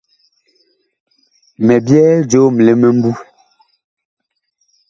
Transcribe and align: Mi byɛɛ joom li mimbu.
Mi 1.65 1.75
byɛɛ 1.85 2.13
joom 2.29 2.55
li 2.65 2.73
mimbu. 2.81 3.11